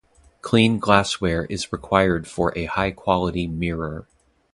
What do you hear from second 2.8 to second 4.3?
quality mirror.